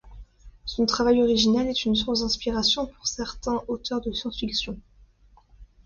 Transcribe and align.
Son 0.65 0.87
travail 0.87 1.21
original 1.21 1.67
est 1.67 1.85
une 1.85 1.93
source 1.93 2.21
d'inspiration 2.21 2.87
pour 2.87 3.05
certains 3.07 3.61
auteurs 3.67 4.01
de 4.01 4.11
science-fiction. 4.11 4.79